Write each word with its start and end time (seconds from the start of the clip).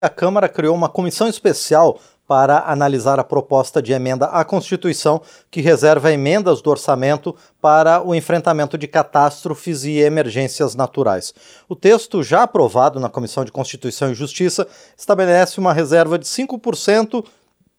A 0.00 0.08
Câmara 0.08 0.48
criou 0.48 0.76
uma 0.76 0.88
comissão 0.88 1.26
especial 1.26 1.98
para 2.24 2.70
analisar 2.70 3.18
a 3.18 3.24
proposta 3.24 3.82
de 3.82 3.92
emenda 3.92 4.26
à 4.26 4.44
Constituição 4.44 5.20
que 5.50 5.60
reserva 5.60 6.12
emendas 6.12 6.62
do 6.62 6.70
orçamento 6.70 7.34
para 7.60 8.00
o 8.06 8.14
enfrentamento 8.14 8.78
de 8.78 8.86
catástrofes 8.86 9.82
e 9.82 9.98
emergências 9.98 10.76
naturais. 10.76 11.34
O 11.68 11.74
texto, 11.74 12.22
já 12.22 12.44
aprovado 12.44 13.00
na 13.00 13.08
Comissão 13.08 13.44
de 13.44 13.50
Constituição 13.50 14.12
e 14.12 14.14
Justiça, 14.14 14.68
estabelece 14.96 15.58
uma 15.58 15.72
reserva 15.72 16.16
de 16.16 16.26
5% 16.26 17.24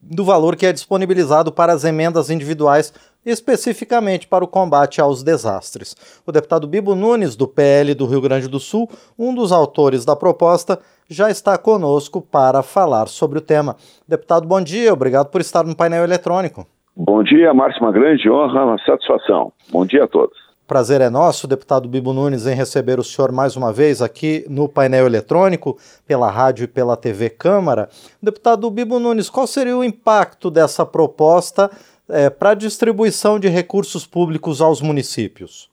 do 0.01 0.23
valor 0.23 0.55
que 0.55 0.65
é 0.65 0.73
disponibilizado 0.73 1.51
para 1.51 1.73
as 1.73 1.83
emendas 1.83 2.29
individuais 2.29 2.93
especificamente 3.25 4.27
para 4.27 4.43
o 4.43 4.47
combate 4.47 5.01
aos 5.01 5.23
desastres. 5.23 5.95
O 6.25 6.31
deputado 6.31 6.67
Bibo 6.67 6.95
Nunes, 6.95 7.35
do 7.35 7.47
PL 7.47 7.93
do 7.93 8.05
Rio 8.05 8.21
Grande 8.21 8.47
do 8.47 8.59
Sul, 8.59 8.89
um 9.17 9.33
dos 9.33 9.51
autores 9.51 10.05
da 10.05 10.15
proposta, 10.15 10.79
já 11.09 11.29
está 11.29 11.57
conosco 11.57 12.21
para 12.21 12.63
falar 12.63 13.07
sobre 13.07 13.37
o 13.37 13.41
tema. 13.41 13.75
Deputado, 14.07 14.47
bom 14.47 14.61
dia, 14.61 14.93
obrigado 14.93 15.29
por 15.29 15.41
estar 15.41 15.65
no 15.65 15.75
painel 15.75 16.03
eletrônico. 16.03 16.65
Bom 16.95 17.23
dia, 17.23 17.53
Márcio, 17.53 17.81
uma 17.81 17.91
grande 17.91 18.29
honra, 18.29 18.65
uma 18.65 18.77
satisfação. 18.79 19.51
Bom 19.71 19.85
dia 19.85 20.03
a 20.03 20.07
todos. 20.07 20.48
Prazer 20.69 21.01
é 21.01 21.09
nosso, 21.09 21.47
deputado 21.47 21.89
Bibo 21.89 22.13
Nunes, 22.13 22.45
em 22.45 22.53
receber 22.53 22.99
o 22.99 23.03
senhor 23.03 23.31
mais 23.31 23.55
uma 23.55 23.73
vez 23.73 24.03
aqui 24.03 24.45
no 24.47 24.69
painel 24.69 25.07
eletrônico, 25.07 25.75
pela 26.07 26.29
rádio 26.29 26.65
e 26.65 26.67
pela 26.67 26.95
TV 26.95 27.27
Câmara. 27.27 27.89
Deputado 28.21 28.69
Bibo 28.69 28.99
Nunes, 28.99 29.31
qual 29.31 29.47
seria 29.47 29.75
o 29.75 29.83
impacto 29.83 30.51
dessa 30.51 30.85
proposta 30.85 31.71
é, 32.07 32.29
para 32.29 32.51
a 32.51 32.53
distribuição 32.53 33.39
de 33.39 33.47
recursos 33.47 34.05
públicos 34.05 34.61
aos 34.61 34.79
municípios? 34.79 35.71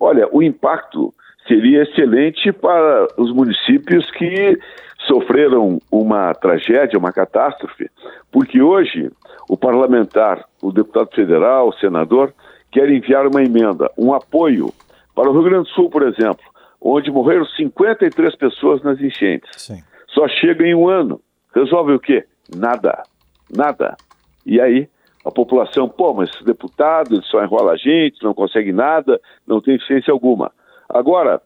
Olha, 0.00 0.28
o 0.32 0.42
impacto 0.42 1.14
seria 1.46 1.84
excelente 1.84 2.50
para 2.50 3.06
os 3.16 3.32
municípios 3.32 4.10
que 4.10 4.58
sofreram 5.06 5.78
uma 5.92 6.34
tragédia, 6.34 6.98
uma 6.98 7.12
catástrofe, 7.12 7.88
porque 8.32 8.60
hoje 8.60 9.12
o 9.48 9.56
parlamentar, 9.56 10.44
o 10.60 10.72
deputado 10.72 11.14
federal, 11.14 11.68
o 11.68 11.74
senador, 11.74 12.34
quer 12.74 12.90
enviar 12.90 13.24
uma 13.28 13.40
emenda, 13.40 13.88
um 13.96 14.12
apoio 14.12 14.74
para 15.14 15.30
o 15.30 15.32
Rio 15.32 15.44
Grande 15.44 15.68
do 15.68 15.74
Sul, 15.74 15.88
por 15.88 16.02
exemplo, 16.02 16.44
onde 16.80 17.08
morreram 17.08 17.46
53 17.46 18.34
pessoas 18.34 18.82
nas 18.82 19.00
enchentes. 19.00 19.48
Sim. 19.56 19.80
Só 20.08 20.26
chega 20.26 20.66
em 20.66 20.74
um 20.74 20.88
ano. 20.88 21.20
Resolve 21.54 21.92
o 21.92 22.00
quê? 22.00 22.24
Nada. 22.52 23.04
Nada. 23.48 23.96
E 24.44 24.60
aí 24.60 24.88
a 25.24 25.30
população, 25.30 25.88
pô, 25.88 26.12
mas 26.12 26.28
esse 26.30 26.44
deputado 26.44 27.14
ele 27.14 27.22
só 27.22 27.42
enrola 27.42 27.72
a 27.72 27.76
gente, 27.76 28.22
não 28.22 28.34
consegue 28.34 28.72
nada, 28.72 29.20
não 29.46 29.60
tem 29.60 29.76
eficiência 29.76 30.12
alguma. 30.12 30.50
Agora, 30.88 31.40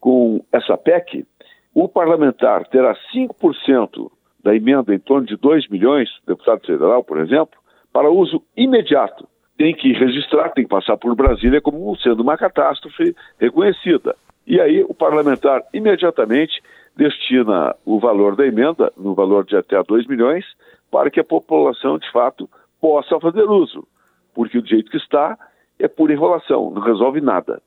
com 0.00 0.42
essa 0.50 0.76
PEC, 0.76 1.26
o 1.74 1.86
parlamentar 1.86 2.66
terá 2.68 2.96
5% 3.14 4.10
da 4.42 4.56
emenda, 4.56 4.94
em 4.94 4.98
torno 4.98 5.26
de 5.26 5.36
2 5.36 5.68
milhões, 5.68 6.08
deputado 6.26 6.64
federal, 6.64 7.04
por 7.04 7.20
exemplo, 7.20 7.58
para 7.92 8.10
uso 8.10 8.42
imediato. 8.56 9.28
Tem 9.56 9.74
que 9.74 9.92
registrar, 9.92 10.50
tem 10.50 10.64
que 10.64 10.70
passar 10.70 10.96
por 10.96 11.14
Brasília 11.14 11.60
como 11.60 11.96
sendo 11.98 12.22
uma 12.22 12.36
catástrofe 12.36 13.14
reconhecida. 13.40 14.14
E 14.46 14.60
aí 14.60 14.84
o 14.88 14.94
parlamentar 14.94 15.62
imediatamente 15.72 16.62
destina 16.96 17.74
o 17.84 17.98
valor 17.98 18.36
da 18.36 18.46
emenda, 18.46 18.92
no 18.96 19.14
valor 19.14 19.44
de 19.44 19.56
até 19.56 19.82
2 19.82 20.06
milhões, 20.06 20.44
para 20.90 21.10
que 21.10 21.20
a 21.20 21.24
população, 21.24 21.98
de 21.98 22.10
fato, 22.10 22.48
possa 22.80 23.18
fazer 23.18 23.42
uso, 23.42 23.86
porque 24.34 24.60
do 24.60 24.68
jeito 24.68 24.90
que 24.90 24.96
está 24.96 25.36
é 25.78 25.88
pura 25.88 26.12
enrolação, 26.12 26.70
não 26.70 26.80
resolve 26.80 27.20
nada. 27.20 27.60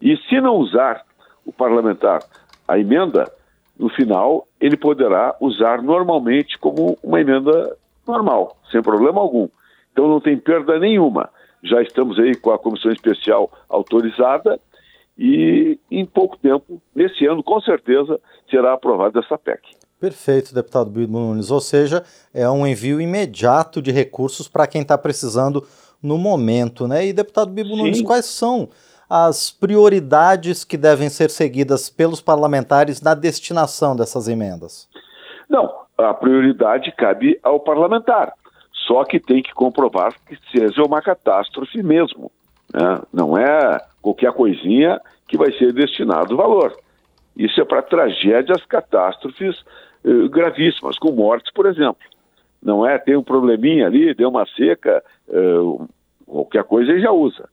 E 0.00 0.16
se 0.28 0.40
não 0.40 0.56
usar 0.56 1.02
o 1.44 1.52
parlamentar 1.52 2.20
a 2.68 2.78
emenda, 2.78 3.30
no 3.78 3.88
final 3.88 4.46
ele 4.60 4.76
poderá 4.76 5.34
usar 5.40 5.82
normalmente 5.82 6.58
como 6.58 6.98
uma 7.02 7.20
emenda 7.20 7.76
normal, 8.06 8.56
sem 8.70 8.82
problema 8.82 9.20
algum. 9.20 9.48
Então 9.96 10.06
não 10.06 10.20
tem 10.20 10.36
perda 10.36 10.78
nenhuma. 10.78 11.30
Já 11.64 11.80
estamos 11.80 12.18
aí 12.18 12.34
com 12.34 12.50
a 12.50 12.58
comissão 12.58 12.92
especial 12.92 13.50
autorizada 13.66 14.60
e 15.16 15.78
em 15.90 16.04
pouco 16.04 16.36
tempo, 16.36 16.82
nesse 16.94 17.24
ano, 17.24 17.42
com 17.42 17.58
certeza, 17.62 18.20
será 18.50 18.74
aprovada 18.74 19.20
essa 19.20 19.38
PEC. 19.38 19.62
Perfeito, 19.98 20.54
deputado 20.54 20.90
Bibo 20.90 21.18
Nunes. 21.18 21.50
Ou 21.50 21.62
seja, 21.62 22.04
é 22.34 22.46
um 22.46 22.66
envio 22.66 23.00
imediato 23.00 23.80
de 23.80 23.90
recursos 23.90 24.46
para 24.46 24.66
quem 24.66 24.82
está 24.82 24.98
precisando 24.98 25.66
no 26.02 26.18
momento, 26.18 26.86
né? 26.86 27.06
E, 27.06 27.12
deputado 27.14 27.50
Bibo 27.50 27.70
Sim. 27.70 27.76
Nunes, 27.78 28.02
quais 28.02 28.26
são 28.26 28.68
as 29.08 29.50
prioridades 29.50 30.62
que 30.62 30.76
devem 30.76 31.08
ser 31.08 31.30
seguidas 31.30 31.88
pelos 31.88 32.20
parlamentares 32.20 33.00
na 33.00 33.14
destinação 33.14 33.96
dessas 33.96 34.28
emendas? 34.28 34.86
Não, 35.48 35.72
a 35.96 36.12
prioridade 36.12 36.92
cabe 36.92 37.40
ao 37.42 37.58
parlamentar. 37.58 38.34
Só 38.86 39.04
que 39.04 39.18
tem 39.18 39.42
que 39.42 39.52
comprovar 39.52 40.14
que 40.26 40.38
seja 40.50 40.82
uma 40.82 41.02
catástrofe 41.02 41.82
mesmo. 41.82 42.30
Né? 42.72 43.00
Não 43.12 43.36
é 43.36 43.80
qualquer 44.00 44.32
coisinha 44.32 45.00
que 45.26 45.36
vai 45.36 45.52
ser 45.52 45.72
destinado 45.72 46.36
valor. 46.36 46.72
Isso 47.36 47.60
é 47.60 47.64
para 47.64 47.82
tragédias, 47.82 48.64
catástrofes 48.64 49.64
eh, 50.04 50.28
gravíssimas, 50.28 50.98
com 50.98 51.10
mortes, 51.10 51.52
por 51.52 51.66
exemplo. 51.66 52.02
Não 52.62 52.86
é? 52.86 52.98
Tem 52.98 53.16
um 53.16 53.22
probleminha 53.22 53.86
ali, 53.86 54.14
deu 54.14 54.28
uma 54.28 54.46
seca, 54.46 55.02
eh, 55.28 55.86
qualquer 56.24 56.64
coisa 56.64 56.92
ele 56.92 57.02
já 57.02 57.10
usa. 57.10 57.48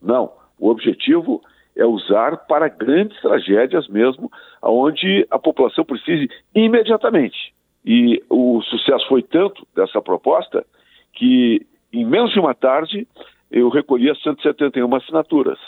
Não. 0.00 0.30
O 0.58 0.68
objetivo 0.68 1.42
é 1.74 1.84
usar 1.84 2.36
para 2.46 2.68
grandes 2.68 3.20
tragédias 3.20 3.88
mesmo, 3.88 4.30
onde 4.62 5.26
a 5.30 5.38
população 5.38 5.84
precise 5.84 6.28
imediatamente. 6.54 7.55
E 7.86 8.20
o 8.28 8.60
sucesso 8.62 9.06
foi 9.08 9.22
tanto 9.22 9.64
dessa 9.74 10.02
proposta 10.02 10.66
que, 11.12 11.64
em 11.92 12.04
menos 12.04 12.32
de 12.32 12.40
uma 12.40 12.52
tarde, 12.52 13.06
eu 13.48 13.68
recolhi 13.68 14.10
as 14.10 14.20
171 14.22 14.92
assinaturas, 14.96 15.58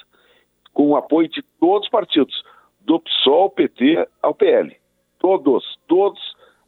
com 0.75 0.89
o 0.89 0.97
apoio 0.97 1.29
de 1.29 1.45
todos 1.61 1.87
os 1.87 1.91
partidos, 1.91 2.35
do 2.81 2.99
PSOL, 2.99 3.51
PT, 3.51 4.09
ao 4.21 4.35
PL. 4.35 4.75
Todos, 5.21 5.79
todos 5.87 6.19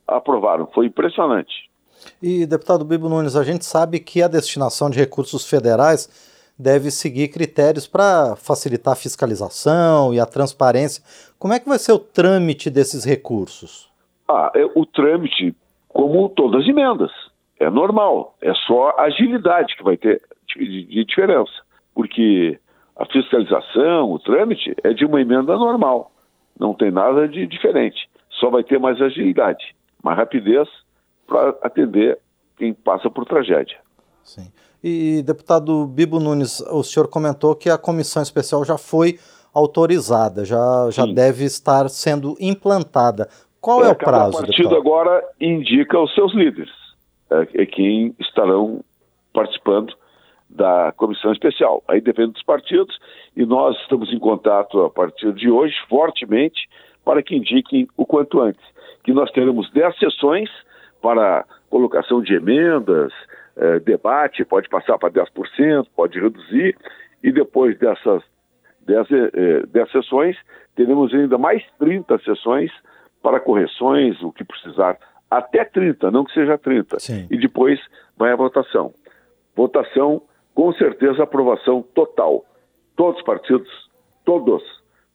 aprovaram. 0.06 0.68
Foi 0.72 0.86
impressionante. 0.86 1.68
E, 2.22 2.46
deputado 2.46 2.84
Bibo 2.84 3.08
Nunes, 3.08 3.34
a 3.34 3.42
gente 3.42 3.64
sabe 3.64 3.98
que 3.98 4.22
a 4.22 4.28
destinação 4.28 4.88
de 4.88 4.98
recursos 4.98 5.48
federais 5.48 6.08
deve 6.56 6.90
seguir 6.90 7.28
critérios 7.28 7.86
para 7.86 8.36
facilitar 8.36 8.92
a 8.92 8.96
fiscalização 8.96 10.14
e 10.14 10.20
a 10.20 10.26
transparência. 10.26 11.02
Como 11.38 11.54
é 11.54 11.58
que 11.58 11.68
vai 11.68 11.78
ser 11.78 11.92
o 11.92 11.98
trâmite 11.98 12.70
desses 12.70 13.04
recursos? 13.04 13.89
Ah, 14.30 14.52
é, 14.54 14.64
o 14.76 14.86
trâmite, 14.86 15.56
como 15.88 16.28
todas 16.28 16.62
as 16.62 16.68
emendas, 16.68 17.10
é 17.58 17.68
normal. 17.68 18.36
É 18.40 18.54
só 18.54 18.94
agilidade 18.96 19.76
que 19.76 19.82
vai 19.82 19.96
ter 19.96 20.22
de, 20.46 20.84
de 20.84 21.04
diferença. 21.04 21.52
Porque 21.92 22.56
a 22.96 23.04
fiscalização, 23.06 24.12
o 24.12 24.20
trâmite, 24.20 24.72
é 24.84 24.92
de 24.92 25.04
uma 25.04 25.20
emenda 25.20 25.56
normal. 25.56 26.12
Não 26.56 26.74
tem 26.74 26.92
nada 26.92 27.26
de 27.26 27.44
diferente. 27.44 28.08
Só 28.30 28.50
vai 28.50 28.62
ter 28.62 28.78
mais 28.78 29.00
agilidade, 29.02 29.74
mais 30.02 30.16
rapidez 30.16 30.68
para 31.26 31.56
atender 31.62 32.18
quem 32.56 32.72
passa 32.72 33.10
por 33.10 33.24
tragédia. 33.24 33.78
Sim. 34.22 34.52
E, 34.82 35.22
deputado 35.22 35.86
Bibo 35.86 36.20
Nunes, 36.20 36.60
o 36.60 36.84
senhor 36.84 37.08
comentou 37.08 37.56
que 37.56 37.68
a 37.68 37.76
comissão 37.76 38.22
especial 38.22 38.64
já 38.64 38.78
foi 38.78 39.18
autorizada, 39.52 40.44
já, 40.44 40.88
já 40.90 41.04
deve 41.04 41.44
estar 41.44 41.90
sendo 41.90 42.36
implantada. 42.40 43.28
Qual 43.60 43.84
é, 43.84 43.88
é 43.88 43.90
o 43.90 43.94
prazo? 43.94 44.38
O 44.38 44.40
partido 44.40 44.68
deputado? 44.68 44.76
agora 44.76 45.24
indica 45.40 45.98
os 45.98 46.14
seus 46.14 46.34
líderes, 46.34 46.70
é, 47.30 47.62
é 47.62 47.66
quem 47.66 48.14
estarão 48.18 48.82
participando 49.32 49.94
da 50.48 50.92
comissão 50.96 51.32
especial. 51.32 51.82
Aí 51.86 52.00
depende 52.00 52.32
dos 52.32 52.42
partidos 52.42 52.98
e 53.36 53.44
nós 53.46 53.76
estamos 53.82 54.12
em 54.12 54.18
contato 54.18 54.82
a 54.82 54.90
partir 54.90 55.32
de 55.32 55.50
hoje 55.50 55.74
fortemente 55.88 56.68
para 57.04 57.22
que 57.22 57.36
indiquem 57.36 57.86
o 57.96 58.04
quanto 58.04 58.40
antes. 58.40 58.62
Que 59.04 59.12
nós 59.12 59.30
teremos 59.30 59.70
10 59.70 59.98
sessões 59.98 60.50
para 61.00 61.44
colocação 61.70 62.20
de 62.20 62.34
emendas, 62.34 63.12
eh, 63.56 63.78
debate, 63.80 64.44
pode 64.44 64.68
passar 64.68 64.98
para 64.98 65.08
10%, 65.10 65.86
pode 65.94 66.20
reduzir, 66.20 66.76
e 67.22 67.32
depois 67.32 67.78
dessas 67.78 68.22
10, 68.86 69.06
eh, 69.10 69.66
10 69.68 69.90
sessões, 69.92 70.36
teremos 70.74 71.14
ainda 71.14 71.38
mais 71.38 71.62
30 71.78 72.18
sessões 72.18 72.70
para 73.22 73.40
correções, 73.40 74.20
o 74.22 74.32
que 74.32 74.44
precisar, 74.44 74.98
até 75.30 75.64
30, 75.64 76.10
não 76.10 76.24
que 76.24 76.32
seja 76.32 76.58
30. 76.58 76.98
Sim. 76.98 77.26
E 77.30 77.38
depois 77.38 77.78
vai 78.16 78.32
a 78.32 78.36
votação. 78.36 78.92
Votação 79.54 80.22
com 80.54 80.72
certeza 80.74 81.22
aprovação 81.22 81.82
total. 81.94 82.44
Todos 82.96 83.18
os 83.20 83.24
partidos, 83.24 83.68
todos 84.24 84.62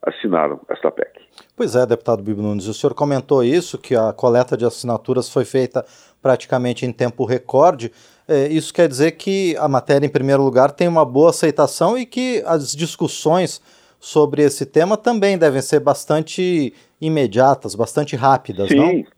assinaram 0.02 0.60
esta 0.70 0.92
PEC. 0.92 1.20
Pois 1.56 1.76
é, 1.76 1.86
deputado 1.86 2.22
Bibo 2.22 2.42
Nunes, 2.42 2.68
o 2.68 2.74
senhor 2.74 2.94
comentou 2.94 3.44
isso, 3.44 3.78
que 3.78 3.96
a 3.96 4.14
coleta 4.14 4.56
de 4.56 4.66
assinaturas 4.66 5.30
foi 5.30 5.46
feita 5.46 5.84
praticamente 6.22 6.86
em 6.86 6.92
tempo 6.92 7.26
recorde. 7.26 7.92
É, 8.28 8.48
isso 8.48 8.74
quer 8.74 8.88
dizer 8.88 9.12
que 9.12 9.56
a 9.58 9.68
matéria, 9.68 10.06
em 10.06 10.10
primeiro 10.10 10.44
lugar, 10.44 10.72
tem 10.72 10.88
uma 10.88 11.06
boa 11.06 11.32
aceitação 11.32 11.98
e 11.98 12.06
que 12.06 12.44
as 12.46 12.76
discussões 12.76 13.62
sobre 14.00 14.44
esse 14.44 14.66
tema 14.66 14.96
também 14.98 15.38
devem 15.38 15.62
ser 15.62 15.80
bastante 15.80 16.74
imediatas, 17.06 17.76
bastante 17.76 18.16
rápidas, 18.16 18.70
Sim, 18.70 18.76
não? 18.78 19.16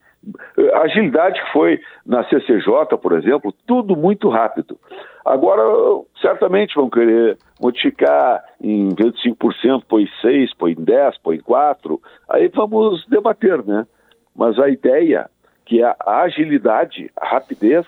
A 0.74 0.82
agilidade 0.82 1.42
que 1.42 1.52
foi 1.54 1.80
na 2.06 2.28
CCJ, 2.28 2.98
por 3.02 3.14
exemplo, 3.14 3.54
tudo 3.66 3.96
muito 3.96 4.30
rápido. 4.30 4.78
Agora, 5.24 5.62
certamente 6.22 6.76
vão 6.76 6.90
querer 6.90 7.38
modificar 7.62 8.44
em 8.62 8.90
25%, 8.90 9.84
põe 9.88 10.06
6%, 10.24 10.50
põe 10.58 10.76
10%, 10.76 11.14
põe 11.24 11.38
4%. 11.38 12.00
Aí 12.30 12.50
vamos 12.50 13.06
debater, 13.08 13.64
né? 13.66 13.86
Mas 14.36 14.60
a 14.60 14.70
ideia 14.70 15.30
que 15.66 15.84
é 15.84 15.96
a 16.00 16.22
agilidade, 16.22 17.12
a 17.16 17.28
rapidez, 17.28 17.86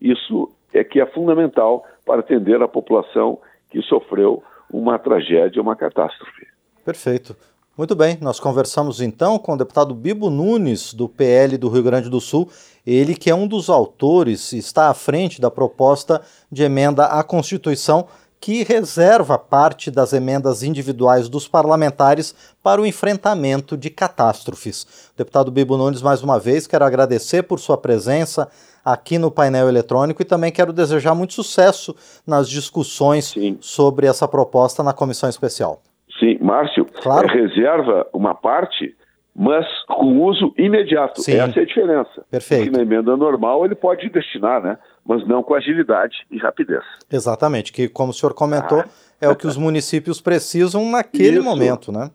isso 0.00 0.50
é 0.72 0.82
que 0.82 1.00
é 1.00 1.06
fundamental 1.06 1.86
para 2.06 2.20
atender 2.20 2.60
a 2.62 2.68
população 2.68 3.38
que 3.70 3.82
sofreu 3.82 4.42
uma 4.70 4.98
tragédia, 4.98 5.60
uma 5.60 5.76
catástrofe. 5.76 6.46
Perfeito. 6.84 7.36
Muito 7.74 7.94
bem, 7.94 8.18
nós 8.20 8.38
conversamos 8.38 9.00
então 9.00 9.38
com 9.38 9.54
o 9.54 9.56
deputado 9.56 9.94
Bibo 9.94 10.28
Nunes, 10.28 10.92
do 10.92 11.08
PL 11.08 11.56
do 11.56 11.70
Rio 11.70 11.82
Grande 11.82 12.10
do 12.10 12.20
Sul, 12.20 12.50
ele 12.86 13.14
que 13.14 13.30
é 13.30 13.34
um 13.34 13.48
dos 13.48 13.70
autores, 13.70 14.52
está 14.52 14.90
à 14.90 14.94
frente 14.94 15.40
da 15.40 15.50
proposta 15.50 16.20
de 16.50 16.62
emenda 16.62 17.06
à 17.06 17.24
Constituição 17.24 18.06
que 18.38 18.62
reserva 18.62 19.38
parte 19.38 19.90
das 19.90 20.12
emendas 20.12 20.62
individuais 20.62 21.30
dos 21.30 21.48
parlamentares 21.48 22.34
para 22.62 22.78
o 22.78 22.84
enfrentamento 22.84 23.74
de 23.74 23.88
catástrofes. 23.88 24.86
Deputado 25.16 25.50
Bibo 25.50 25.78
Nunes, 25.78 26.02
mais 26.02 26.22
uma 26.22 26.38
vez, 26.38 26.66
quero 26.66 26.84
agradecer 26.84 27.44
por 27.44 27.58
sua 27.58 27.78
presença 27.78 28.50
aqui 28.84 29.16
no 29.16 29.30
painel 29.30 29.66
eletrônico 29.66 30.20
e 30.20 30.26
também 30.26 30.52
quero 30.52 30.74
desejar 30.74 31.14
muito 31.14 31.32
sucesso 31.32 31.96
nas 32.26 32.50
discussões 32.50 33.28
Sim. 33.28 33.56
sobre 33.62 34.06
essa 34.06 34.28
proposta 34.28 34.82
na 34.82 34.92
comissão 34.92 35.30
especial. 35.30 35.80
Sim, 36.22 36.38
Márcio, 36.40 36.86
claro. 37.02 37.26
é, 37.26 37.32
reserva 37.32 38.06
uma 38.12 38.32
parte, 38.32 38.94
mas 39.34 39.66
com 39.88 40.22
uso 40.22 40.54
imediato. 40.56 41.20
Sim. 41.20 41.32
Essa 41.32 41.58
é 41.58 41.62
a 41.64 41.66
diferença. 41.66 42.24
Perfeito. 42.30 42.70
Porque 42.70 42.76
na 42.76 42.84
emenda 42.84 43.16
normal 43.16 43.64
ele 43.64 43.74
pode 43.74 44.08
destinar, 44.08 44.62
né? 44.62 44.78
Mas 45.04 45.26
não 45.26 45.42
com 45.42 45.52
agilidade 45.52 46.14
e 46.30 46.38
rapidez. 46.38 46.84
Exatamente, 47.10 47.72
que 47.72 47.88
como 47.88 48.12
o 48.12 48.14
senhor 48.14 48.34
comentou, 48.34 48.78
ah. 48.78 48.88
é 49.20 49.28
o 49.28 49.34
que 49.34 49.48
os 49.48 49.56
municípios 49.56 50.20
precisam 50.20 50.88
naquele 50.88 51.38
Isso. 51.38 51.44
momento, 51.44 51.90
né? 51.90 52.08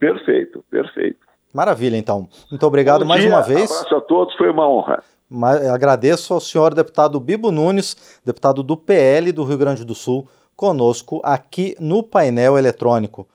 Perfeito, 0.00 0.64
perfeito. 0.68 1.20
Maravilha, 1.54 1.96
então. 1.96 2.28
Muito 2.50 2.66
obrigado 2.66 3.02
Bom 3.02 3.06
mais 3.06 3.20
dia, 3.20 3.30
uma 3.30 3.42
vez. 3.42 3.70
Um 3.70 3.74
abraço 3.74 3.94
a 3.94 4.00
todos, 4.00 4.34
foi 4.34 4.50
uma 4.50 4.68
honra. 4.68 5.04
Agradeço 5.72 6.34
ao 6.34 6.40
senhor 6.40 6.74
deputado 6.74 7.20
Bibo 7.20 7.52
Nunes, 7.52 8.20
deputado 8.24 8.60
do 8.60 8.76
PL 8.76 9.30
do 9.30 9.44
Rio 9.44 9.56
Grande 9.56 9.84
do 9.84 9.94
Sul, 9.94 10.26
conosco 10.56 11.20
aqui 11.22 11.76
no 11.78 12.02
painel 12.02 12.58
eletrônico. 12.58 13.28